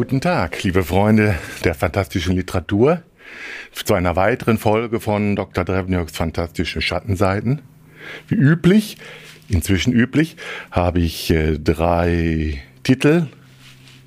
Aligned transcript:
Guten 0.00 0.22
Tag, 0.22 0.62
liebe 0.62 0.82
Freunde 0.82 1.34
der 1.62 1.74
fantastischen 1.74 2.34
Literatur, 2.34 3.02
zu 3.74 3.92
einer 3.92 4.16
weiteren 4.16 4.56
Folge 4.56 4.98
von 4.98 5.36
Dr. 5.36 5.62
Drevniaks 5.62 6.16
Fantastische 6.16 6.80
Schattenseiten. 6.80 7.60
Wie 8.26 8.34
üblich, 8.34 8.96
inzwischen 9.50 9.92
üblich, 9.92 10.38
habe 10.70 11.00
ich 11.00 11.30
äh, 11.30 11.58
drei 11.58 12.62
Titel, 12.82 13.26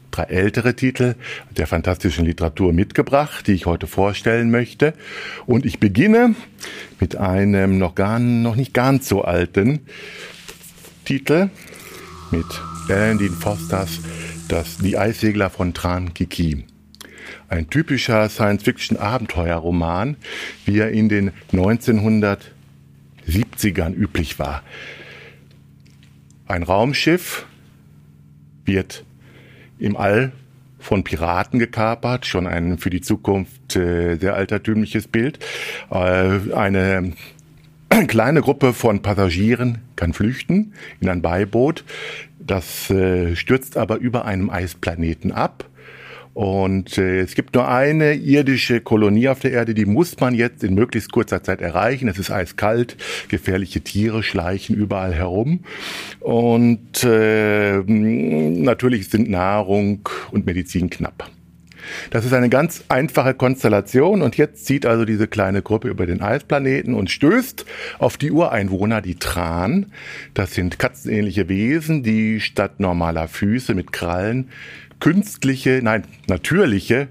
drei 0.09 0.23
ältere 0.23 0.75
Titel 0.75 1.13
der 1.51 1.67
fantastischen 1.67 2.25
Literatur 2.25 2.73
mitgebracht, 2.73 3.45
die 3.45 3.53
ich 3.53 3.67
heute 3.67 3.85
vorstellen 3.85 4.49
möchte. 4.49 4.95
Und 5.45 5.63
ich 5.63 5.79
beginne 5.79 6.33
mit 6.99 7.17
einem 7.17 7.77
noch 7.77 7.93
gar, 7.93 8.17
noch 8.17 8.55
nicht 8.55 8.73
ganz 8.73 9.07
so 9.07 9.21
alten 9.21 9.81
Titel, 11.05 11.51
mit 12.31 12.47
Alan 12.89 13.19
Dean 13.19 13.29
Fosters 13.29 13.99
das 14.47 14.77
Die 14.77 14.97
Eissegler 14.97 15.49
von 15.49 15.73
Tran 15.73 16.13
Kiki. 16.13 16.65
Ein 17.47 17.69
typischer 17.69 18.29
Science-Fiction-Abenteuerroman, 18.29 20.17
wie 20.65 20.79
er 20.79 20.91
in 20.91 21.09
den 21.09 21.31
1970ern 21.51 23.93
üblich 23.93 24.39
war. 24.39 24.63
Ein 26.47 26.63
Raumschiff 26.63 27.45
wird 28.65 29.05
im 29.79 29.95
All 29.95 30.33
von 30.79 31.03
Piraten 31.03 31.59
gekapert, 31.59 32.25
schon 32.25 32.45
ein 32.45 32.77
für 32.77 32.89
die 32.89 33.01
Zukunft 33.01 33.75
äh, 33.75 34.17
sehr 34.17 34.35
altertümliches 34.35 35.07
Bild. 35.07 35.39
Äh, 35.89 36.53
eine 36.53 37.13
kleine 38.07 38.41
Gruppe 38.41 38.73
von 38.73 39.01
Passagieren 39.01 39.79
kann 39.95 40.13
flüchten 40.13 40.73
in 40.99 41.09
ein 41.09 41.21
Beiboot. 41.21 41.83
Das 42.45 42.89
äh, 42.89 43.35
stürzt 43.35 43.77
aber 43.77 43.97
über 43.97 44.25
einem 44.25 44.49
Eisplaneten 44.49 45.31
ab. 45.31 45.69
Und 46.33 46.97
äh, 46.97 47.19
es 47.19 47.35
gibt 47.35 47.53
nur 47.53 47.67
eine 47.67 48.15
irdische 48.15 48.81
Kolonie 48.81 49.29
auf 49.29 49.39
der 49.39 49.51
Erde, 49.51 49.75
die 49.75 49.85
muss 49.85 50.19
man 50.19 50.33
jetzt 50.33 50.63
in 50.63 50.73
möglichst 50.73 51.11
kurzer 51.11 51.43
Zeit 51.43 51.61
erreichen. 51.61 52.07
Es 52.07 52.17
ist 52.17 52.31
eiskalt, 52.31 52.97
gefährliche 53.27 53.81
Tiere 53.81 54.23
schleichen 54.23 54.75
überall 54.75 55.13
herum. 55.13 55.59
Und 56.19 57.03
äh, 57.03 57.83
natürlich 57.83 59.09
sind 59.09 59.29
Nahrung 59.29 60.09
und 60.31 60.47
Medizin 60.47 60.89
knapp. 60.89 61.29
Das 62.09 62.25
ist 62.25 62.33
eine 62.33 62.49
ganz 62.49 62.83
einfache 62.89 63.33
Konstellation 63.33 64.21
und 64.21 64.37
jetzt 64.37 64.65
zieht 64.65 64.85
also 64.85 65.05
diese 65.05 65.27
kleine 65.27 65.61
Gruppe 65.61 65.89
über 65.89 66.05
den 66.05 66.21
Eisplaneten 66.21 66.93
und 66.93 67.09
stößt 67.11 67.65
auf 67.99 68.17
die 68.17 68.31
Ureinwohner, 68.31 69.01
die 69.01 69.15
Tran. 69.15 69.87
Das 70.33 70.53
sind 70.53 70.79
katzenähnliche 70.79 71.49
Wesen, 71.49 72.03
die 72.03 72.39
statt 72.39 72.79
normaler 72.79 73.27
Füße 73.27 73.73
mit 73.73 73.91
Krallen 73.91 74.49
künstliche, 74.99 75.81
nein, 75.83 76.03
natürliche 76.27 77.09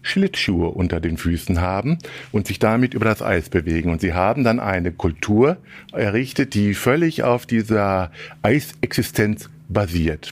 Schlittschuhe 0.00 0.68
unter 0.68 1.00
den 1.00 1.18
Füßen 1.18 1.60
haben 1.60 1.98
und 2.32 2.46
sich 2.46 2.58
damit 2.58 2.94
über 2.94 3.04
das 3.04 3.22
Eis 3.22 3.50
bewegen. 3.50 3.90
Und 3.90 4.00
sie 4.00 4.14
haben 4.14 4.44
dann 4.44 4.60
eine 4.60 4.92
Kultur 4.92 5.58
errichtet, 5.92 6.54
die 6.54 6.74
völlig 6.74 7.22
auf 7.22 7.44
dieser 7.44 8.12
Eisexistenz 8.42 9.50
basiert. 9.68 10.30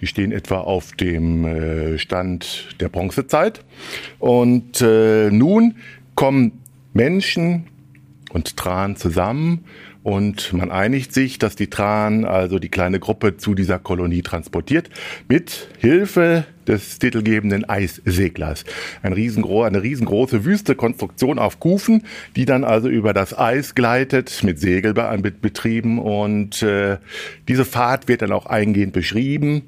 Die 0.00 0.06
stehen 0.06 0.32
etwa 0.32 0.60
auf 0.60 0.92
dem 0.92 1.44
äh, 1.44 1.98
Stand 1.98 2.76
der 2.80 2.88
Bronzezeit. 2.88 3.64
Und 4.18 4.80
äh, 4.80 5.30
nun 5.30 5.76
kommen 6.14 6.52
Menschen 6.92 7.66
und 8.30 8.56
Tran 8.56 8.96
zusammen 8.96 9.64
und 10.02 10.52
man 10.54 10.70
einigt 10.70 11.12
sich, 11.12 11.38
dass 11.38 11.56
die 11.56 11.68
Tran, 11.68 12.24
also 12.24 12.58
die 12.58 12.70
kleine 12.70 12.98
Gruppe, 12.98 13.36
zu 13.36 13.54
dieser 13.54 13.78
Kolonie 13.78 14.22
transportiert, 14.22 14.88
mit 15.28 15.68
Hilfe 15.78 16.44
des 16.66 16.98
titelgebenden 16.98 17.68
Eisseglers. 17.68 18.64
Ein 19.02 19.12
riesengro 19.12 19.62
eine 19.62 19.82
riesengroße 19.82 20.44
wüste 20.44 20.74
Konstruktion 20.74 21.38
auf 21.38 21.60
Kufen, 21.60 22.04
die 22.36 22.46
dann 22.46 22.64
also 22.64 22.88
über 22.88 23.12
das 23.12 23.36
Eis 23.36 23.74
gleitet, 23.74 24.42
mit 24.42 24.58
Segel 24.58 24.94
betrieben 24.94 25.98
und 25.98 26.62
äh, 26.62 26.98
diese 27.48 27.64
Fahrt 27.64 28.08
wird 28.08 28.22
dann 28.22 28.32
auch 28.32 28.46
eingehend 28.46 28.92
beschrieben. 28.92 29.62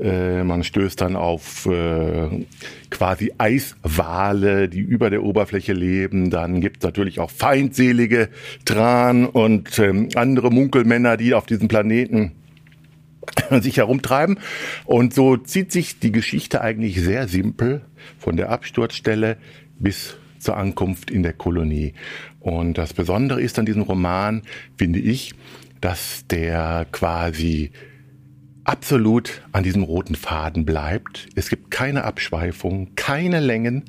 Äh, 0.00 0.44
man 0.44 0.62
stößt 0.62 1.00
dann 1.00 1.16
auf 1.16 1.66
äh, 1.66 2.44
quasi 2.90 3.32
Eiswale, 3.38 4.68
die 4.68 4.80
über 4.80 5.10
der 5.10 5.24
Oberfläche 5.24 5.72
leben. 5.72 6.30
Dann 6.30 6.60
gibt 6.60 6.78
es 6.78 6.82
natürlich 6.84 7.18
auch 7.18 7.30
feindselige 7.30 8.28
Tran 8.64 9.26
und 9.26 9.78
ähm, 9.78 10.08
andere 10.14 10.50
Munkelmänner, 10.50 11.16
die 11.16 11.34
auf 11.34 11.46
diesem 11.46 11.68
Planeten 11.68 12.32
sich 13.60 13.78
herumtreiben. 13.78 14.38
Und 14.84 15.14
so 15.14 15.36
zieht 15.36 15.72
sich 15.72 15.98
die 15.98 16.12
Geschichte 16.12 16.60
eigentlich 16.60 17.00
sehr 17.00 17.26
simpel 17.26 17.82
von 18.18 18.36
der 18.36 18.50
Absturzstelle 18.50 19.36
bis 19.80 20.16
zur 20.38 20.56
Ankunft 20.56 21.10
in 21.10 21.24
der 21.24 21.32
Kolonie. 21.32 21.94
Und 22.38 22.78
das 22.78 22.92
Besondere 22.92 23.40
ist 23.40 23.58
an 23.58 23.66
diesem 23.66 23.82
Roman, 23.82 24.42
finde 24.76 25.00
ich, 25.00 25.34
dass 25.80 26.24
der 26.28 26.86
quasi 26.92 27.72
absolut 28.68 29.40
an 29.52 29.64
diesem 29.64 29.82
roten 29.82 30.14
Faden 30.14 30.66
bleibt. 30.66 31.26
Es 31.34 31.48
gibt 31.48 31.70
keine 31.70 32.04
Abschweifung, 32.04 32.94
keine 32.96 33.40
Längen. 33.40 33.84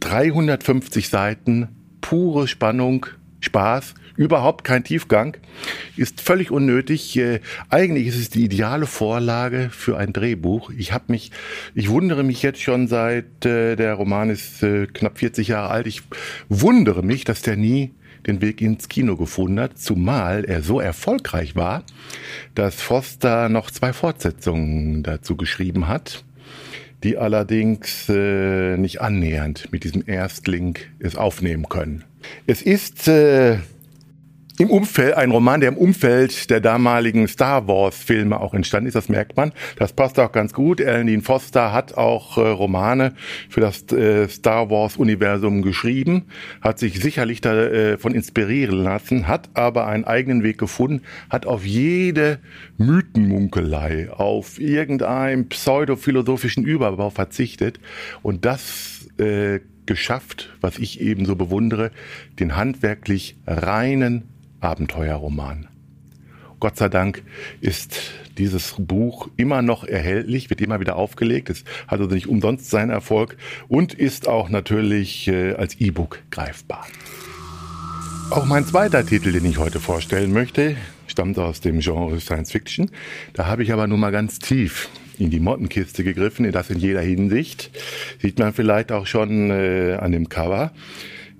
350 0.00 1.10
Seiten, 1.10 1.68
pure 2.00 2.48
Spannung, 2.48 3.06
Spaß, 3.40 3.92
überhaupt 4.16 4.64
kein 4.64 4.84
Tiefgang, 4.84 5.36
ist 5.96 6.22
völlig 6.22 6.50
unnötig. 6.50 7.14
Äh, 7.18 7.40
eigentlich 7.68 8.06
ist 8.06 8.16
es 8.16 8.30
die 8.30 8.44
ideale 8.44 8.86
Vorlage 8.86 9.68
für 9.70 9.98
ein 9.98 10.14
Drehbuch. 10.14 10.70
Ich 10.70 10.92
habe 10.92 11.04
mich, 11.08 11.30
ich 11.74 11.90
wundere 11.90 12.22
mich 12.22 12.42
jetzt 12.42 12.62
schon 12.62 12.88
seit 12.88 13.44
äh, 13.44 13.76
der 13.76 13.94
Roman 13.94 14.30
ist 14.30 14.62
äh, 14.62 14.86
knapp 14.86 15.18
40 15.18 15.48
Jahre 15.48 15.68
alt. 15.68 15.86
Ich 15.86 16.02
wundere 16.48 17.02
mich, 17.02 17.24
dass 17.24 17.42
der 17.42 17.56
nie 17.56 17.92
den 18.26 18.40
Weg 18.40 18.60
ins 18.60 18.88
Kino 18.88 19.16
gefunden 19.16 19.60
hat, 19.60 19.78
zumal 19.78 20.44
er 20.44 20.62
so 20.62 20.80
erfolgreich 20.80 21.56
war, 21.56 21.84
dass 22.54 22.80
Foster 22.80 23.48
noch 23.48 23.70
zwei 23.70 23.92
Fortsetzungen 23.92 25.02
dazu 25.02 25.36
geschrieben 25.36 25.88
hat, 25.88 26.24
die 27.02 27.18
allerdings 27.18 28.08
äh, 28.08 28.76
nicht 28.76 29.00
annähernd 29.00 29.68
mit 29.72 29.84
diesem 29.84 30.04
Erstling 30.06 30.78
es 30.98 31.16
aufnehmen 31.16 31.68
können. 31.68 32.04
Es 32.46 32.62
ist 32.62 33.08
äh, 33.08 33.58
im 34.58 34.70
Umfeld, 34.70 35.14
ein 35.14 35.30
Roman, 35.30 35.60
der 35.60 35.70
im 35.70 35.78
Umfeld 35.78 36.50
der 36.50 36.60
damaligen 36.60 37.26
Star 37.26 37.66
Wars 37.68 37.96
Filme 37.96 38.38
auch 38.38 38.52
entstanden 38.52 38.86
ist, 38.86 38.94
das 38.94 39.08
merkt 39.08 39.36
man. 39.36 39.52
Das 39.76 39.92
passt 39.92 40.18
auch 40.18 40.30
ganz 40.30 40.52
gut. 40.52 40.80
Alan 40.80 41.22
Foster 41.22 41.72
hat 41.72 41.94
auch 41.96 42.36
äh, 42.36 42.40
Romane 42.42 43.14
für 43.48 43.60
das 43.60 43.90
äh, 43.92 44.28
Star 44.28 44.70
Wars 44.70 44.96
Universum 44.96 45.62
geschrieben, 45.62 46.26
hat 46.60 46.78
sich 46.78 47.00
sicherlich 47.00 47.40
davon 47.40 48.12
äh, 48.12 48.16
inspirieren 48.16 48.76
lassen, 48.76 49.26
hat 49.26 49.48
aber 49.54 49.86
einen 49.86 50.04
eigenen 50.04 50.42
Weg 50.42 50.58
gefunden, 50.58 51.02
hat 51.30 51.46
auf 51.46 51.64
jede 51.64 52.38
Mythenmunkelei, 52.76 54.10
auf 54.10 54.60
irgendeinen 54.60 55.48
pseudophilosophischen 55.48 56.64
Überbau 56.64 57.10
verzichtet 57.10 57.80
und 58.22 58.44
das 58.44 59.08
äh, 59.18 59.60
geschafft, 59.86 60.50
was 60.60 60.78
ich 60.78 61.00
eben 61.00 61.24
so 61.24 61.36
bewundere, 61.36 61.90
den 62.38 62.56
handwerklich 62.56 63.36
reinen 63.46 64.31
Abenteuerroman. 64.62 65.68
Gott 66.60 66.76
sei 66.76 66.88
Dank 66.88 67.22
ist 67.60 68.00
dieses 68.38 68.76
Buch 68.78 69.28
immer 69.36 69.62
noch 69.62 69.84
erhältlich, 69.84 70.48
wird 70.48 70.60
immer 70.60 70.80
wieder 70.80 70.96
aufgelegt. 70.96 71.50
Es 71.50 71.64
hat 71.88 72.00
also 72.00 72.14
nicht 72.14 72.28
umsonst 72.28 72.70
seinen 72.70 72.90
Erfolg 72.90 73.36
und 73.68 73.94
ist 73.94 74.28
auch 74.28 74.48
natürlich 74.48 75.28
äh, 75.28 75.54
als 75.54 75.80
E-Book 75.80 76.20
greifbar. 76.30 76.86
Auch 78.30 78.46
mein 78.46 78.64
zweiter 78.64 79.04
Titel, 79.04 79.32
den 79.32 79.44
ich 79.44 79.58
heute 79.58 79.80
vorstellen 79.80 80.32
möchte, 80.32 80.76
stammt 81.06 81.38
aus 81.38 81.60
dem 81.60 81.80
Genre 81.80 82.18
Science 82.20 82.52
Fiction. 82.52 82.90
Da 83.34 83.46
habe 83.46 83.62
ich 83.62 83.72
aber 83.72 83.86
nun 83.86 84.00
mal 84.00 84.12
ganz 84.12 84.38
tief 84.38 84.88
in 85.18 85.30
die 85.30 85.40
Mottenkiste 85.40 86.04
gegriffen, 86.04 86.50
das 86.52 86.70
in 86.70 86.78
jeder 86.78 87.02
Hinsicht. 87.02 87.70
Sieht 88.20 88.38
man 88.38 88.54
vielleicht 88.54 88.92
auch 88.92 89.06
schon 89.06 89.50
äh, 89.50 89.98
an 90.00 90.12
dem 90.12 90.28
Cover. 90.28 90.72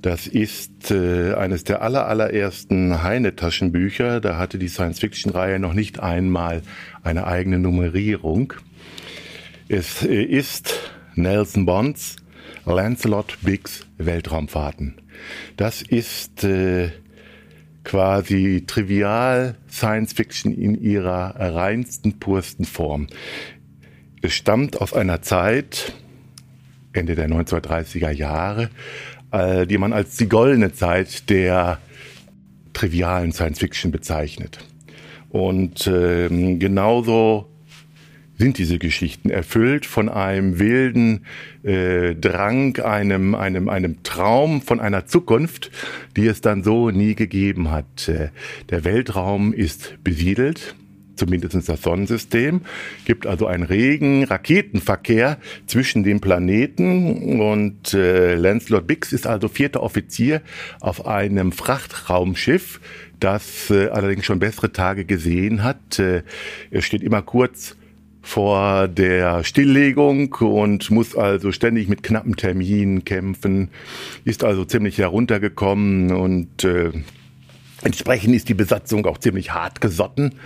Das 0.02 0.26
ist 0.26 0.90
äh, 0.90 1.34
eines 1.34 1.62
der 1.62 1.80
aller, 1.80 2.08
allerersten 2.08 3.04
Heine-Taschenbücher. 3.04 4.20
Da 4.20 4.36
hatte 4.36 4.58
die 4.58 4.66
Science-Fiction-Reihe 4.66 5.60
noch 5.60 5.74
nicht 5.74 6.00
einmal 6.00 6.62
eine 7.04 7.26
eigene 7.28 7.60
Nummerierung. 7.60 8.52
Es 9.68 10.02
äh, 10.02 10.22
ist 10.22 10.90
Nelson 11.14 11.66
Bonds 11.66 12.16
Lancelot 12.64 13.38
Biggs 13.42 13.86
Weltraumfahrten. 13.96 15.00
Das 15.56 15.82
ist 15.82 16.42
äh, 16.42 16.90
quasi 17.84 18.64
trivial 18.66 19.56
Science 19.70 20.14
Fiction 20.14 20.52
in 20.52 20.74
ihrer 20.74 21.36
reinsten, 21.38 22.18
pursten 22.18 22.64
Form. 22.64 23.06
Es 24.20 24.34
stammt 24.34 24.80
aus 24.80 24.94
einer 24.94 25.22
Zeit, 25.22 25.92
Ende 26.92 27.14
der 27.14 27.28
1930er 27.28 28.10
Jahre, 28.10 28.68
äh, 29.32 29.66
die 29.66 29.78
man 29.78 29.92
als 29.92 30.16
die 30.16 30.28
goldene 30.28 30.72
Zeit 30.72 31.28
der 31.30 31.78
trivialen 32.72 33.32
Science 33.32 33.58
Fiction 33.58 33.90
bezeichnet. 33.90 34.58
Und 35.30 35.86
ähm, 35.86 36.58
genauso 36.58 37.48
sind 38.38 38.58
diese 38.58 38.78
Geschichten 38.78 39.30
erfüllt 39.30 39.86
von 39.86 40.08
einem 40.08 40.58
wilden 40.58 41.24
äh, 41.62 42.14
Drang, 42.14 42.76
einem, 42.78 43.34
einem, 43.34 43.68
einem 43.68 44.02
Traum 44.02 44.62
von 44.62 44.80
einer 44.80 45.06
Zukunft, 45.06 45.70
die 46.16 46.26
es 46.26 46.40
dann 46.40 46.62
so 46.62 46.90
nie 46.90 47.14
gegeben 47.14 47.70
hat. 47.70 48.08
Äh, 48.08 48.30
der 48.70 48.84
Weltraum 48.84 49.52
ist 49.52 49.94
besiedelt 50.02 50.74
zumindest 51.16 51.68
das 51.68 51.82
Sonnensystem, 51.82 52.62
gibt 53.04 53.26
also 53.26 53.46
einen 53.46 53.64
regen 53.64 54.24
Raketenverkehr 54.24 55.38
zwischen 55.66 56.02
den 56.04 56.20
Planeten. 56.20 57.40
Und 57.40 57.94
äh, 57.94 58.34
Lancelot 58.34 58.86
Bix 58.86 59.12
ist 59.12 59.26
also 59.26 59.48
vierter 59.48 59.82
Offizier 59.82 60.42
auf 60.80 61.06
einem 61.06 61.52
Frachtraumschiff, 61.52 62.80
das 63.20 63.70
äh, 63.70 63.88
allerdings 63.88 64.24
schon 64.24 64.38
bessere 64.38 64.72
Tage 64.72 65.04
gesehen 65.04 65.62
hat. 65.62 65.98
Äh, 65.98 66.22
er 66.70 66.82
steht 66.82 67.02
immer 67.02 67.22
kurz 67.22 67.76
vor 68.22 68.86
der 68.86 69.42
Stilllegung 69.42 70.32
und 70.34 70.90
muss 70.90 71.16
also 71.16 71.50
ständig 71.50 71.88
mit 71.88 72.04
knappen 72.04 72.36
Terminen 72.36 73.04
kämpfen, 73.04 73.70
ist 74.24 74.44
also 74.44 74.64
ziemlich 74.64 74.98
heruntergekommen 74.98 76.12
und 76.12 76.62
äh, 76.62 76.92
entsprechend 77.82 78.34
ist 78.36 78.48
die 78.48 78.54
Besatzung 78.54 79.06
auch 79.06 79.18
ziemlich 79.18 79.52
hart 79.52 79.80
gesotten 79.80 80.36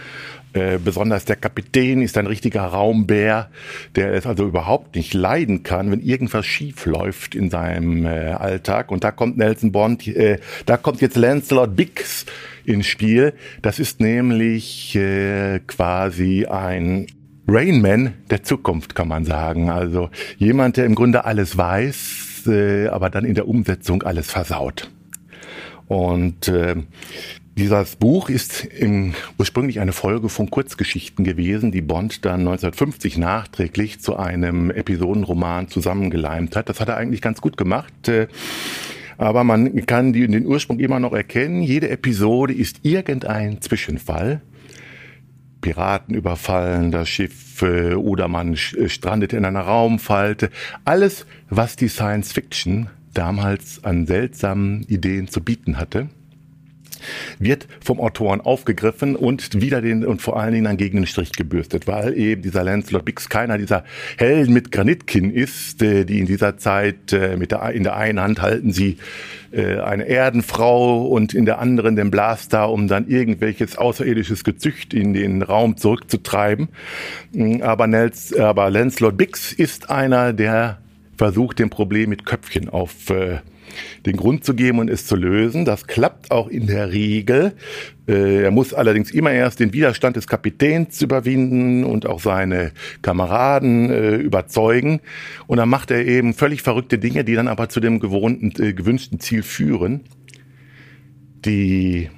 äh, 0.57 0.79
besonders 0.83 1.25
der 1.25 1.37
Kapitän 1.37 2.03
ist 2.03 2.19
ein 2.19 2.27
richtiger 2.27 2.63
Raumbär, 2.63 3.51
der 3.95 4.13
es 4.15 4.27
also 4.27 4.47
überhaupt 4.47 4.97
nicht 4.97 5.15
leiden 5.15 5.63
kann, 5.63 5.91
wenn 5.91 6.01
irgendwas 6.01 6.47
schief 6.47 6.87
läuft 6.87 7.35
in 7.35 7.51
seinem 7.51 8.07
äh, 8.07 8.31
Alltag. 8.33 8.91
Und 8.91 9.05
da 9.05 9.11
kommt 9.13 9.37
Nelson 9.37 9.73
Bond, 9.73 10.07
äh, 10.09 10.39
da 10.65 10.77
kommt 10.77 11.01
jetzt 11.01 11.17
Lancelot 11.17 11.77
Biggs 11.77 12.27
ins 12.65 12.87
Spiel. 12.87 13.35
Das 13.63 13.79
ist 13.79 14.01
nämlich 14.01 14.97
äh, 14.97 15.61
quasi 15.67 16.47
ein 16.47 17.07
Rainman 17.49 18.15
der 18.31 18.43
Zukunft, 18.43 18.95
kann 18.95 19.09
man 19.09 19.25
sagen. 19.25 19.71
Also 19.71 20.11
jemand, 20.39 20.77
der 20.77 20.87
im 20.87 20.95
Grunde 20.95 21.25
alles 21.25 21.57
weiß, 21.57 22.47
äh, 22.49 22.89
aber 22.89 23.11
dann 23.11 23.25
in 23.25 23.35
der 23.35 23.47
Umsetzung 23.47 24.03
alles 24.03 24.31
versaut. 24.31 24.91
Und 25.87 26.49
äh, 26.49 26.75
dieses 27.57 27.97
Buch 27.97 28.29
ist 28.29 28.65
im, 28.67 29.15
ursprünglich 29.39 29.81
eine 29.81 29.93
Folge 29.93 30.29
von 30.29 30.51
Kurzgeschichten 30.51 31.25
gewesen, 31.25 31.73
die 31.73 31.81
Bond 31.81 32.25
dann 32.27 32.41
1950 32.41 33.17
nachträglich 33.17 34.01
zu 34.01 34.17
einem 34.17 34.71
Episodenroman 34.71 35.69
zusammengeleimt 35.69 36.55
hat. 36.55 36.69
Das 36.69 36.81
hat 36.81 36.89
er 36.89 36.99
eigentlich 36.99 37.23
ganz 37.23 37.41
gut 37.41 37.57
gemacht. 37.57 38.09
Äh, 38.09 38.29
aber 39.17 39.43
man 39.45 39.87
kann 39.87 40.13
die, 40.13 40.27
den 40.27 40.45
Ursprung 40.45 40.81
immer 40.81 41.01
noch 41.01 41.15
erkennen. 41.15 41.63
Jede 41.63 41.89
Episode 41.89 42.53
ist 42.53 42.81
irgendein 42.83 43.63
Zwischenfall. 43.63 44.43
Piraten 45.63 46.15
überfallen 46.15 46.93
das 46.93 47.09
Schiff 47.09 47.63
oder 47.63 48.29
man 48.29 48.53
äh, 48.53 48.91
strandet 48.91 49.33
in 49.33 49.47
einer 49.47 49.63
Raumfalte. 49.63 50.51
Alles, 50.85 51.25
was 51.49 51.77
die 51.77 51.89
Science 51.89 52.35
Fiction 52.35 52.91
damals 53.15 53.83
an 53.83 54.07
seltsamen 54.07 54.83
Ideen 54.83 55.29
zu 55.29 55.41
bieten 55.41 55.79
hatte 55.79 56.11
wird 57.39 57.67
vom 57.85 58.01
Autoren 58.01 58.41
aufgegriffen 58.41 59.17
und 59.17 59.61
wieder 59.61 59.81
den 59.81 60.05
und 60.05 60.23
vor 60.23 60.39
allen 60.39 60.53
Dingen 60.53 60.65
dann 60.65 60.77
gegen 60.77 60.99
den 60.99 61.07
Strich 61.07 61.33
gebürstet, 61.33 61.87
weil 61.87 62.17
eben 62.17 62.43
dieser 62.43 62.65
Lancelot 62.65 63.05
Bix 63.05 63.29
keiner 63.29 63.59
dieser 63.59 63.85
Helden 64.17 64.53
mit 64.53 64.73
Granitkinn 64.73 65.31
ist, 65.31 65.83
äh, 65.83 66.05
die 66.05 66.19
in 66.19 66.27
dieser 66.27 66.57
Zeit 66.59 67.13
äh, 67.13 67.37
mit 67.37 67.53
der 67.53 67.71
in 67.71 67.83
der 67.83 67.97
einen 67.97 68.21
Hand 68.21 68.43
halten 68.43 68.73
sie 68.73 68.99
äh, 69.53 69.79
eine 69.79 70.07
Erdenfrau 70.07 71.07
und 71.07 71.35
in 71.35 71.47
der 71.47 71.59
anderen 71.59 71.97
den 71.97 72.11
Blaster, 72.11 72.69
um 72.69 72.89
dann 72.89 73.09
irgendwelches 73.09 73.79
außerirdisches 73.79 74.45
Gezücht 74.45 74.93
in 74.93 75.13
den 75.13 75.43
Raum 75.43 75.77
zurückzutreiben. 75.77 76.69
Mm, 77.33 77.63
aber, 77.63 77.87
Nels, 77.87 78.35
aber 78.35 78.71
Lancelot 78.71 79.17
Bix 79.17 79.53
ist 79.53 79.91
einer, 79.91 80.33
der 80.33 80.79
versucht, 81.17 81.59
dem 81.59 81.71
Problem 81.71 82.11
mit 82.11 82.27
Köpfchen 82.27 82.69
auf 82.69 83.11
äh, 83.11 83.39
den 84.05 84.17
Grund 84.17 84.45
zu 84.45 84.55
geben 84.55 84.79
und 84.79 84.91
es 84.91 85.07
zu 85.07 85.17
lösen. 85.17 85.65
Das 85.65 85.87
klappt 85.87 86.31
auch 86.31 86.49
in 86.49 86.67
der 86.67 86.93
Regel. 86.93 87.55
Äh, 88.09 88.45
er 88.45 88.51
muss 88.51 88.73
allerdings 88.75 89.11
immer 89.11 89.33
erst 89.33 89.61
den 89.61 89.73
Widerstand 89.73 90.17
des 90.17 90.27
Kapitäns 90.27 91.01
überwinden 91.03 91.85
und 91.85 92.07
auch 92.07 92.21
seine 92.21 92.73
Kameraden 93.03 93.91
äh, 93.91 94.17
überzeugen. 94.17 95.01
Und 95.47 95.59
dann 95.59 95.69
macht 95.69 95.91
er 95.91 96.05
eben 96.07 96.35
völlig 96.35 96.63
verrückte 96.63 96.99
Dinge, 96.99 97.25
die 97.25 97.35
dann 97.35 97.49
aber 97.49 97.69
zu 97.69 97.81
dem 97.81 98.01
gewohnten, 98.01 98.53
äh, 98.63 98.73
gewünschten 98.73 99.21
Ziel 99.21 99.43
führen. 99.43 100.03
Die 101.45 102.09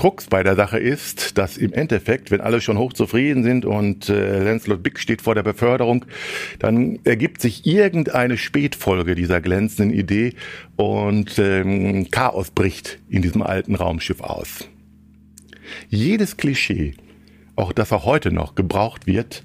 Krux 0.00 0.28
bei 0.28 0.42
der 0.42 0.56
Sache 0.56 0.78
ist, 0.78 1.36
dass 1.36 1.58
im 1.58 1.74
Endeffekt, 1.74 2.30
wenn 2.30 2.40
alle 2.40 2.62
schon 2.62 2.78
hochzufrieden 2.78 3.42
sind 3.42 3.66
und 3.66 4.08
äh, 4.08 4.42
Lancelot 4.42 4.82
Big 4.82 4.98
steht 4.98 5.20
vor 5.20 5.34
der 5.34 5.42
Beförderung, 5.42 6.06
dann 6.58 7.00
ergibt 7.04 7.42
sich 7.42 7.66
irgendeine 7.66 8.38
Spätfolge 8.38 9.14
dieser 9.14 9.42
glänzenden 9.42 9.94
Idee 9.94 10.32
und 10.76 11.38
ähm, 11.38 12.10
Chaos 12.10 12.50
bricht 12.50 12.98
in 13.10 13.20
diesem 13.20 13.42
alten 13.42 13.74
Raumschiff 13.74 14.22
aus. 14.22 14.66
Jedes 15.90 16.38
Klischee, 16.38 16.94
auch 17.60 17.72
das 17.72 17.92
auch 17.92 18.04
heute 18.04 18.32
noch 18.32 18.54
gebraucht 18.54 19.06
wird, 19.06 19.44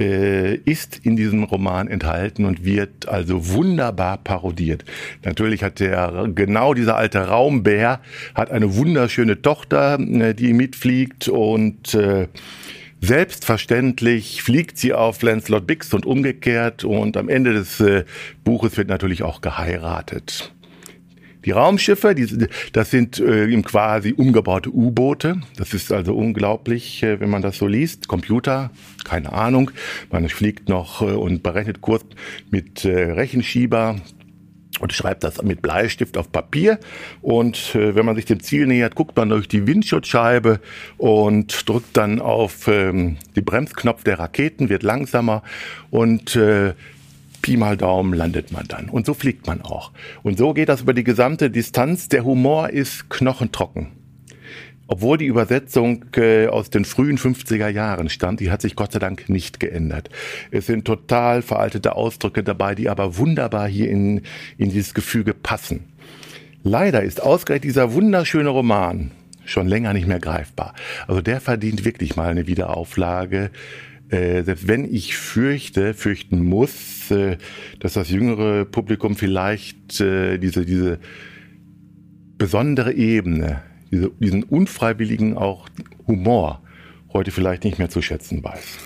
äh, 0.00 0.54
ist 0.56 1.00
in 1.04 1.16
diesem 1.16 1.44
Roman 1.44 1.88
enthalten 1.88 2.44
und 2.44 2.64
wird 2.64 3.08
also 3.08 3.48
wunderbar 3.50 4.18
parodiert. 4.18 4.84
Natürlich 5.24 5.62
hat 5.62 5.78
der 5.78 6.28
genau 6.34 6.74
dieser 6.74 6.96
alte 6.96 7.28
Raumbär 7.28 8.00
hat 8.34 8.50
eine 8.50 8.74
wunderschöne 8.76 9.42
Tochter, 9.42 9.98
äh, 10.00 10.34
die 10.34 10.52
mitfliegt 10.52 11.28
und 11.28 11.94
äh, 11.94 12.28
Selbstverständlich 13.02 14.42
fliegt 14.42 14.76
sie 14.76 14.92
auf 14.92 15.22
Lancelot 15.22 15.66
Bix 15.66 15.94
und 15.94 16.04
umgekehrt 16.04 16.84
und 16.84 17.16
am 17.16 17.30
Ende 17.30 17.54
des 17.54 17.80
äh, 17.80 18.04
Buches 18.44 18.76
wird 18.76 18.88
natürlich 18.88 19.22
auch 19.22 19.40
geheiratet. 19.40 20.52
Die 21.44 21.52
Raumschiffe, 21.52 22.14
die, 22.14 22.48
das 22.72 22.90
sind 22.90 23.18
äh, 23.18 23.60
quasi 23.62 24.12
umgebaute 24.12 24.70
U-Boote. 24.74 25.40
Das 25.56 25.74
ist 25.74 25.92
also 25.92 26.14
unglaublich, 26.14 27.02
äh, 27.02 27.20
wenn 27.20 27.30
man 27.30 27.42
das 27.42 27.58
so 27.58 27.66
liest. 27.66 28.08
Computer, 28.08 28.70
keine 29.04 29.32
Ahnung. 29.32 29.70
Man 30.10 30.28
fliegt 30.28 30.68
noch 30.68 31.02
äh, 31.02 31.06
und 31.06 31.42
berechnet 31.42 31.80
Kurs 31.80 32.04
mit 32.50 32.84
äh, 32.84 33.12
Rechenschieber 33.12 33.96
und 34.80 34.92
schreibt 34.92 35.24
das 35.24 35.42
mit 35.42 35.62
Bleistift 35.62 36.16
auf 36.16 36.32
Papier. 36.32 36.78
Und 37.22 37.74
äh, 37.74 37.94
wenn 37.94 38.06
man 38.06 38.16
sich 38.16 38.24
dem 38.24 38.40
Ziel 38.40 38.66
nähert, 38.66 38.94
guckt 38.94 39.16
man 39.16 39.28
durch 39.28 39.48
die 39.48 39.66
Windschutzscheibe 39.66 40.60
und 40.96 41.68
drückt 41.68 41.96
dann 41.96 42.20
auf 42.20 42.66
ähm, 42.68 43.16
den 43.36 43.44
Bremsknopf 43.44 44.04
der 44.04 44.18
Raketen, 44.18 44.68
wird 44.68 44.82
langsamer 44.82 45.42
und 45.90 46.36
äh, 46.36 46.74
Pi 47.42 47.56
mal 47.56 47.76
Daumen 47.76 48.14
landet 48.14 48.52
man 48.52 48.66
dann. 48.68 48.88
Und 48.88 49.06
so 49.06 49.14
fliegt 49.14 49.46
man 49.46 49.62
auch. 49.62 49.92
Und 50.22 50.38
so 50.38 50.52
geht 50.52 50.68
das 50.68 50.82
über 50.82 50.94
die 50.94 51.04
gesamte 51.04 51.50
Distanz. 51.50 52.08
Der 52.08 52.24
Humor 52.24 52.70
ist 52.70 53.08
knochentrocken. 53.10 53.88
Obwohl 54.86 55.18
die 55.18 55.26
Übersetzung 55.26 56.04
äh, 56.16 56.48
aus 56.48 56.70
den 56.70 56.84
frühen 56.84 57.16
50er 57.16 57.68
Jahren 57.68 58.08
stammt, 58.08 58.40
die 58.40 58.50
hat 58.50 58.60
sich 58.60 58.74
Gott 58.74 58.90
sei 58.90 58.98
Dank 58.98 59.28
nicht 59.28 59.60
geändert. 59.60 60.10
Es 60.50 60.66
sind 60.66 60.84
total 60.84 61.42
veraltete 61.42 61.94
Ausdrücke 61.94 62.42
dabei, 62.42 62.74
die 62.74 62.88
aber 62.88 63.16
wunderbar 63.16 63.68
hier 63.68 63.88
in, 63.88 64.22
in 64.58 64.70
dieses 64.70 64.92
Gefüge 64.92 65.32
passen. 65.32 65.84
Leider 66.64 67.02
ist 67.02 67.22
ausgerechnet 67.22 67.64
dieser 67.64 67.94
wunderschöne 67.94 68.48
Roman 68.48 69.12
schon 69.44 69.68
länger 69.68 69.92
nicht 69.92 70.08
mehr 70.08 70.18
greifbar. 70.18 70.74
Also 71.06 71.20
der 71.20 71.40
verdient 71.40 71.84
wirklich 71.84 72.16
mal 72.16 72.28
eine 72.28 72.48
Wiederauflage 72.48 73.50
äh, 74.10 74.42
selbst 74.42 74.66
wenn 74.66 74.92
ich 74.92 75.16
fürchte, 75.16 75.94
fürchten 75.94 76.42
muss, 76.42 76.72
dass 77.10 77.94
das 77.94 78.10
jüngere 78.10 78.64
Publikum 78.64 79.16
vielleicht 79.16 80.00
äh, 80.00 80.38
diese, 80.38 80.64
diese 80.64 80.98
besondere 82.38 82.92
Ebene, 82.92 83.62
diese, 83.90 84.10
diesen 84.18 84.42
unfreiwilligen 84.42 85.36
auch 85.36 85.68
Humor 86.06 86.62
heute 87.12 87.30
vielleicht 87.30 87.64
nicht 87.64 87.78
mehr 87.78 87.90
zu 87.90 88.02
schätzen 88.02 88.42
weiß. 88.42 88.78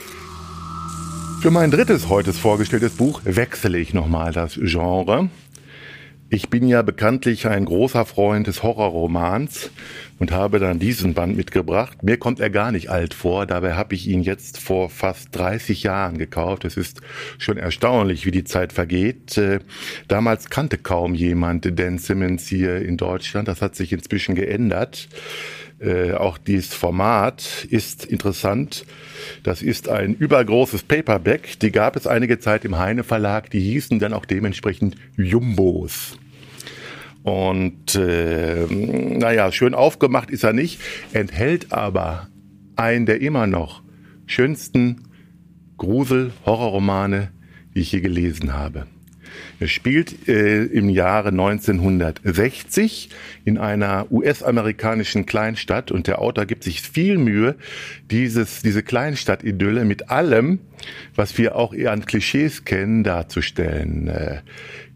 Für 1.40 1.50
mein 1.50 1.70
drittes 1.70 2.08
heute 2.08 2.32
vorgestelltes 2.32 2.94
Buch 2.94 3.20
wechsle 3.24 3.78
ich 3.78 3.92
nochmal 3.92 4.32
das 4.32 4.58
Genre. 4.62 5.28
Ich 6.34 6.48
bin 6.48 6.66
ja 6.66 6.82
bekanntlich 6.82 7.46
ein 7.46 7.64
großer 7.64 8.04
Freund 8.04 8.48
des 8.48 8.64
Horrorromans 8.64 9.70
und 10.18 10.32
habe 10.32 10.58
dann 10.58 10.80
diesen 10.80 11.14
Band 11.14 11.36
mitgebracht. 11.36 12.02
Mir 12.02 12.16
kommt 12.16 12.40
er 12.40 12.50
gar 12.50 12.72
nicht 12.72 12.90
alt 12.90 13.14
vor, 13.14 13.46
dabei 13.46 13.74
habe 13.74 13.94
ich 13.94 14.08
ihn 14.08 14.20
jetzt 14.20 14.58
vor 14.58 14.90
fast 14.90 15.28
30 15.30 15.84
Jahren 15.84 16.18
gekauft. 16.18 16.64
Es 16.64 16.76
ist 16.76 17.02
schon 17.38 17.56
erstaunlich, 17.56 18.26
wie 18.26 18.32
die 18.32 18.42
Zeit 18.42 18.72
vergeht. 18.72 19.38
Äh, 19.38 19.60
damals 20.08 20.50
kannte 20.50 20.76
kaum 20.76 21.14
jemand 21.14 21.78
Dan 21.78 21.98
Simmons 21.98 22.48
hier 22.48 22.82
in 22.82 22.96
Deutschland. 22.96 23.46
Das 23.46 23.62
hat 23.62 23.76
sich 23.76 23.92
inzwischen 23.92 24.34
geändert. 24.34 25.08
Äh, 25.78 26.14
auch 26.14 26.36
dieses 26.36 26.74
Format 26.74 27.64
ist 27.70 28.04
interessant. 28.06 28.86
Das 29.44 29.62
ist 29.62 29.88
ein 29.88 30.16
übergroßes 30.16 30.82
Paperback. 30.82 31.60
Die 31.60 31.70
gab 31.70 31.94
es 31.94 32.08
einige 32.08 32.40
Zeit 32.40 32.64
im 32.64 32.76
Heine 32.76 33.04
Verlag. 33.04 33.50
Die 33.50 33.60
hießen 33.60 34.00
dann 34.00 34.14
auch 34.14 34.24
dementsprechend 34.24 34.96
Jumbos. 35.16 36.18
Und 37.24 37.94
äh, 37.94 38.66
naja, 38.66 39.50
schön 39.50 39.74
aufgemacht 39.74 40.30
ist 40.30 40.44
er 40.44 40.52
nicht, 40.52 40.78
enthält 41.14 41.72
aber 41.72 42.28
einen 42.76 43.06
der 43.06 43.22
immer 43.22 43.46
noch 43.46 43.82
schönsten 44.26 45.08
Grusel-Horrorromane, 45.78 47.30
die 47.74 47.80
ich 47.80 47.92
je 47.92 48.02
gelesen 48.02 48.52
habe. 48.52 48.86
Er 49.58 49.68
spielt 49.68 50.28
äh, 50.28 50.64
im 50.64 50.90
Jahre 50.90 51.30
1960 51.30 53.08
in 53.44 53.56
einer 53.56 54.06
US-amerikanischen 54.10 55.24
Kleinstadt 55.26 55.90
und 55.90 56.06
der 56.06 56.20
Autor 56.20 56.44
gibt 56.44 56.64
sich 56.64 56.82
viel 56.82 57.16
Mühe, 57.16 57.56
dieses, 58.10 58.62
diese 58.62 58.82
Kleinstadt-Idylle 58.82 59.86
mit 59.86 60.10
allem, 60.10 60.58
was 61.14 61.38
wir 61.38 61.56
auch 61.56 61.72
eher 61.72 61.92
an 61.92 62.04
Klischees 62.04 62.64
kennen, 62.64 63.02
darzustellen. 63.02 64.08
Äh, 64.08 64.40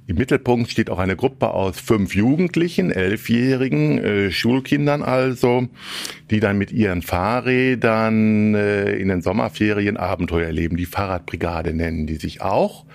im 0.09 0.17
Mittelpunkt 0.17 0.71
steht 0.71 0.89
auch 0.89 0.99
eine 0.99 1.17
Gruppe 1.17 1.51
aus 1.51 1.79
fünf 1.79 2.15
Jugendlichen, 2.15 2.91
elfjährigen 2.91 3.99
äh, 3.99 4.31
Schulkindern 4.31 5.03
also, 5.03 5.69
die 6.31 6.41
dann 6.41 6.57
mit 6.57 6.73
ihren 6.73 7.03
Fahrrädern 7.03 8.55
äh, 8.55 8.93
in 8.95 9.09
den 9.09 9.21
Sommerferien 9.21 9.99
Abenteuer 9.99 10.47
erleben. 10.47 10.79
Die 10.79 10.87
Fahrradbrigade 10.87 11.75
nennen 11.75 12.07
die 12.07 12.15
sich 12.15 12.41
auch. 12.41 12.87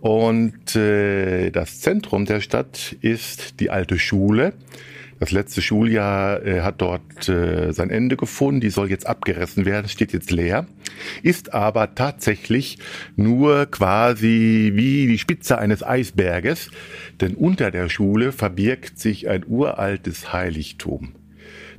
Und 0.00 0.74
äh, 0.74 1.50
das 1.50 1.80
Zentrum 1.80 2.24
der 2.24 2.40
Stadt 2.40 2.96
ist 3.02 3.60
die 3.60 3.70
alte 3.70 4.00
Schule. 4.00 4.52
Das 5.20 5.32
letzte 5.32 5.62
Schuljahr 5.62 6.44
äh, 6.44 6.60
hat 6.60 6.80
dort 6.80 7.28
äh, 7.28 7.72
sein 7.72 7.90
Ende 7.90 8.16
gefunden. 8.16 8.60
Die 8.60 8.70
soll 8.70 8.90
jetzt 8.90 9.06
abgerissen 9.06 9.64
werden, 9.64 9.88
steht 9.88 10.12
jetzt 10.12 10.30
leer, 10.30 10.66
ist 11.22 11.54
aber 11.54 11.94
tatsächlich 11.94 12.78
nur 13.16 13.66
quasi 13.66 14.72
wie 14.74 15.06
die 15.06 15.18
Spitze 15.18 15.58
eines 15.58 15.82
Eisberges, 15.82 16.70
denn 17.20 17.34
unter 17.34 17.70
der 17.70 17.88
Schule 17.88 18.32
verbirgt 18.32 18.98
sich 18.98 19.28
ein 19.28 19.44
uraltes 19.46 20.32
Heiligtum. 20.32 21.14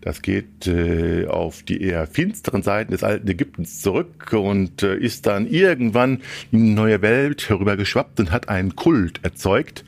Das 0.02 0.22
geht 0.22 0.68
äh, 0.68 1.28
auf 1.28 1.64
die 1.64 1.82
eher 1.82 2.08
finsteren 2.08 2.64
Seiten 2.64 2.92
des 2.92 3.04
alten 3.04 3.28
Ägyptens 3.28 3.82
zurück 3.82 4.34
und 4.34 4.84
äh, 4.84 4.96
ist 4.96 5.26
dann 5.26 5.48
irgendwann 5.48 6.22
in 6.52 6.66
die 6.66 6.74
neue 6.74 7.02
Welt 7.02 7.50
herübergeschwappt 7.50 8.20
und 8.20 8.32
hat 8.32 8.50
einen 8.50 8.76
Kult 8.76 9.20
erzeugt, 9.24 9.84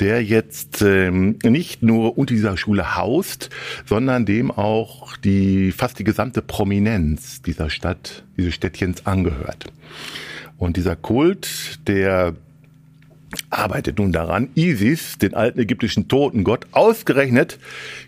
der 0.00 0.22
jetzt 0.22 0.82
ähm, 0.82 1.38
nicht 1.44 1.82
nur 1.82 2.18
unter 2.18 2.34
dieser 2.34 2.56
Schule 2.56 2.96
haust, 2.96 3.50
sondern 3.84 4.26
dem 4.26 4.50
auch 4.50 5.16
die 5.16 5.72
fast 5.72 5.98
die 5.98 6.04
gesamte 6.04 6.42
Prominenz 6.42 7.42
dieser 7.42 7.70
Stadt, 7.70 8.24
dieses 8.36 8.54
Städtchens 8.54 9.06
angehört. 9.06 9.72
Und 10.56 10.76
dieser 10.76 10.96
Kult, 10.96 11.78
der 11.86 12.34
arbeitet 13.50 13.98
nun 13.98 14.12
daran, 14.12 14.48
Isis, 14.54 15.18
den 15.18 15.34
alten 15.34 15.60
ägyptischen 15.60 16.08
Totengott, 16.08 16.66
ausgerechnet 16.72 17.58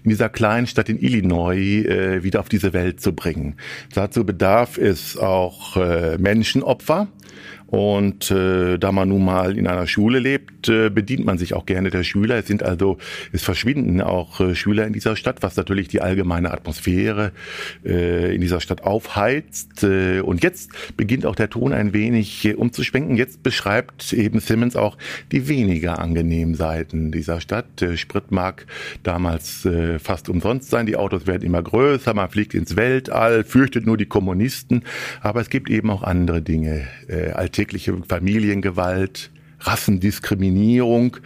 in 0.04 0.10
dieser 0.10 0.28
kleinen 0.28 0.66
Stadt 0.66 0.88
in 0.88 1.00
Illinois 1.00 1.84
äh, 1.84 2.22
wieder 2.22 2.40
auf 2.40 2.48
diese 2.48 2.72
Welt 2.72 3.00
zu 3.00 3.12
bringen. 3.12 3.56
Dazu 3.94 4.24
bedarf 4.24 4.78
es 4.78 5.16
auch 5.16 5.76
äh, 5.76 6.18
Menschenopfer. 6.18 7.08
Und 7.70 8.32
äh, 8.32 8.78
da 8.78 8.90
man 8.90 9.08
nun 9.08 9.24
mal 9.24 9.56
in 9.56 9.68
einer 9.68 9.86
Schule 9.86 10.18
lebt, 10.18 10.68
äh, 10.68 10.90
bedient 10.90 11.24
man 11.24 11.38
sich 11.38 11.54
auch 11.54 11.66
gerne 11.66 11.90
der 11.90 12.02
Schüler. 12.02 12.36
Es 12.36 12.48
sind 12.48 12.64
also, 12.64 12.98
es 13.32 13.44
verschwinden 13.44 14.00
auch 14.00 14.40
äh, 14.40 14.56
Schüler 14.56 14.86
in 14.86 14.92
dieser 14.92 15.14
Stadt, 15.14 15.42
was 15.42 15.56
natürlich 15.56 15.86
die 15.86 16.00
allgemeine 16.00 16.50
Atmosphäre 16.50 17.30
äh, 17.84 18.34
in 18.34 18.40
dieser 18.40 18.60
Stadt 18.60 18.82
aufheizt. 18.82 19.84
Äh, 19.84 20.20
und 20.20 20.42
jetzt 20.42 20.72
beginnt 20.96 21.24
auch 21.26 21.36
der 21.36 21.48
Ton 21.48 21.72
ein 21.72 21.92
wenig 21.92 22.44
äh, 22.44 22.54
umzuschwenken. 22.54 23.16
Jetzt 23.16 23.44
beschreibt 23.44 24.12
eben 24.12 24.40
Simmons 24.40 24.74
auch 24.74 24.98
die 25.30 25.46
weniger 25.46 26.00
angenehmen 26.00 26.56
Seiten 26.56 27.12
dieser 27.12 27.40
Stadt. 27.40 27.80
Äh, 27.82 27.96
Sprit 27.96 28.32
mag 28.32 28.66
damals 29.04 29.64
äh, 29.64 30.00
fast 30.00 30.28
umsonst 30.28 30.70
sein. 30.70 30.86
Die 30.86 30.96
Autos 30.96 31.28
werden 31.28 31.42
immer 31.44 31.62
größer. 31.62 32.14
Man 32.14 32.30
fliegt 32.30 32.54
ins 32.54 32.74
Weltall, 32.74 33.44
fürchtet 33.44 33.86
nur 33.86 33.96
die 33.96 34.06
Kommunisten. 34.06 34.82
Aber 35.20 35.40
es 35.40 35.50
gibt 35.50 35.70
eben 35.70 35.88
auch 35.90 36.02
andere 36.02 36.42
Dinge. 36.42 36.88
Äh, 37.06 37.30
alltägliche 37.60 37.94
Familiengewalt, 38.08 39.30
Rassendiskriminierung 39.60 41.18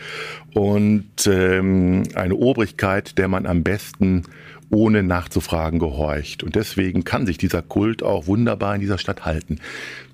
und 0.53 1.29
ähm, 1.29 2.03
eine 2.15 2.35
Obrigkeit, 2.35 3.17
der 3.19 3.29
man 3.29 3.47
am 3.47 3.63
besten 3.63 4.25
ohne 4.69 5.05
nachzufragen 5.05 5.79
gehorcht. 5.79 6.43
Und 6.43 6.57
deswegen 6.57 7.05
kann 7.05 7.27
sich 7.27 7.39
dieser 7.39 7.63
Kult 7.63 8.03
auch 8.03 8.27
wunderbar 8.27 8.75
in 8.75 8.81
dieser 8.81 8.99
Stadt 8.99 9.25
halten. 9.25 9.61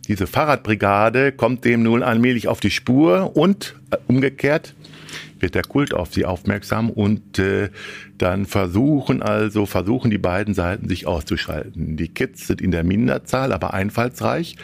Diese 0.08 0.26
Fahrradbrigade 0.26 1.32
kommt 1.32 1.64
dem 1.64 1.82
nun 1.82 2.02
allmählich 2.02 2.48
auf 2.48 2.60
die 2.60 2.70
Spur 2.70 3.34
und 3.34 3.76
äh, 3.90 3.96
umgekehrt 4.06 4.74
wird 5.38 5.54
der 5.54 5.62
Kult 5.62 5.94
auf 5.94 6.12
sie 6.12 6.24
aufmerksam 6.24 6.90
und 6.90 7.38
äh, 7.38 7.70
dann 8.18 8.46
versuchen 8.46 9.22
also, 9.22 9.66
versuchen 9.66 10.10
die 10.10 10.18
beiden 10.18 10.54
Seiten 10.54 10.88
sich 10.88 11.06
auszuschalten. 11.06 11.96
Die 11.96 12.08
Kids 12.08 12.46
sind 12.46 12.60
in 12.60 12.70
der 12.70 12.84
Minderzahl, 12.84 13.52
aber 13.52 13.74
einfallsreich, 13.74 14.56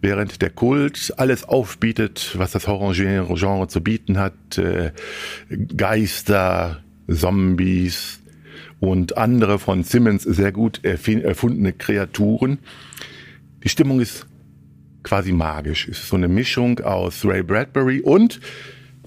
während 0.00 0.42
der 0.42 0.50
Kult 0.50 1.14
alles 1.16 1.44
aufbietet, 1.44 2.34
was 2.36 2.52
das 2.52 2.68
Horror-Genre 2.68 3.68
zu 3.68 3.80
bieten 3.82 4.18
hat. 4.18 4.58
Äh, 4.58 4.92
Geister, 5.76 6.82
Zombies 7.08 8.20
und 8.78 9.18
andere 9.18 9.58
von 9.58 9.82
Simmons 9.82 10.22
sehr 10.22 10.52
gut 10.52 10.84
erfundene 10.84 11.72
Kreaturen. 11.72 12.58
Die 13.62 13.68
Stimmung 13.68 14.00
ist 14.00 14.26
quasi 15.02 15.32
magisch. 15.32 15.88
Es 15.88 15.98
ist 15.98 16.08
so 16.08 16.16
eine 16.16 16.28
Mischung 16.28 16.80
aus 16.80 17.24
Ray 17.24 17.42
Bradbury 17.42 18.00
und 18.00 18.40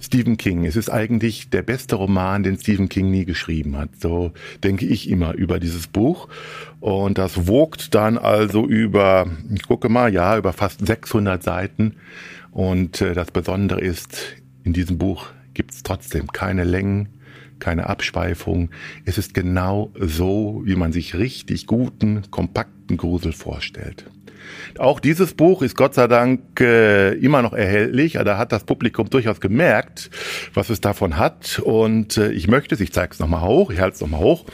Stephen 0.04 0.38
King. 0.38 0.66
Es 0.66 0.76
ist 0.76 0.90
eigentlich 0.90 1.50
der 1.50 1.62
beste 1.62 1.96
Roman, 1.96 2.44
den 2.44 2.58
Stephen 2.58 2.90
King 2.90 3.10
nie 3.10 3.26
geschrieben 3.26 3.78
hat. 3.78 3.90
So 4.00 4.34
denke 4.64 4.86
ich 4.86 5.10
immer 5.10 5.34
über 5.34 5.60
dieses 5.60 5.88
Buch. 5.88 6.28
Und 6.80 7.18
das 7.18 7.48
wogt 7.48 7.96
dann 7.96 8.18
also 8.18 8.68
über, 8.68 9.28
ich 9.54 9.64
gucke 9.64 9.88
mal, 9.90 10.14
ja, 10.14 10.38
über 10.38 10.52
fast 10.52 10.86
600 10.86 11.42
Seiten. 11.42 11.96
Und 12.52 13.02
äh, 13.02 13.14
das 13.14 13.32
Besondere 13.32 13.80
ist, 13.80 14.36
in 14.64 14.74
diesem 14.74 14.98
Buch 14.98 15.28
gibt 15.54 15.72
es 15.72 15.84
trotzdem 15.84 16.28
keine 16.28 16.66
Längen, 16.66 17.10
keine 17.60 17.88
Abschweifung. 17.88 18.72
Es 19.06 19.18
ist 19.18 19.34
genau 19.34 19.92
so, 19.98 20.62
wie 20.66 20.76
man 20.76 20.92
sich 20.92 21.16
richtig 21.16 21.66
guten, 21.66 22.24
kompakten 22.30 22.98
Grusel 22.98 23.32
vorstellt. 23.32 24.06
Auch 24.78 25.00
dieses 25.00 25.34
Buch 25.34 25.62
ist 25.62 25.76
Gott 25.76 25.94
sei 25.94 26.08
Dank 26.08 26.60
äh, 26.60 27.14
immer 27.14 27.42
noch 27.42 27.54
erhältlich. 27.54 28.14
Da 28.14 28.38
hat 28.38 28.52
das 28.52 28.64
Publikum 28.64 29.10
durchaus 29.10 29.40
gemerkt, 29.40 30.10
was 30.54 30.70
es 30.70 30.82
davon 30.82 31.18
hat. 31.18 31.60
Und 31.60 32.18
äh, 32.18 32.32
ich 32.32 32.48
möchte 32.48 32.76
es, 32.76 32.82
ich 32.82 32.92
zeige 32.92 33.14
es 33.14 33.20
nochmal 33.20 33.42
hoch, 33.42 33.72
ich 33.72 33.80
halte 33.80 33.96
es 33.96 34.02
nochmal 34.02 34.22
hoch. 34.22 34.46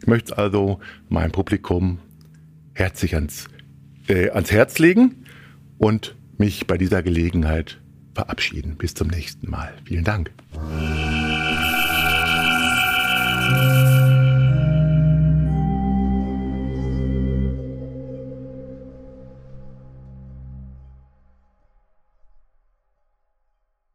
Ich 0.00 0.06
möchte 0.06 0.36
also 0.36 0.80
meinem 1.08 1.32
Publikum 1.32 1.98
herzlich 2.74 3.14
ans, 3.14 3.46
äh, 4.08 4.30
ans 4.30 4.50
Herz 4.50 4.78
legen 4.78 5.24
und 5.78 6.14
mich 6.38 6.66
bei 6.66 6.76
dieser 6.76 7.02
Gelegenheit 7.02 7.80
verabschieden. 8.14 8.76
Bis 8.76 8.94
zum 8.94 9.08
nächsten 9.08 9.50
Mal. 9.50 9.72
Vielen 9.84 10.04
Dank. 10.04 10.30